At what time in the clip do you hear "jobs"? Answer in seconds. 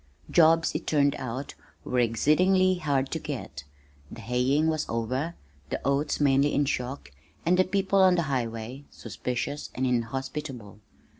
0.31-0.73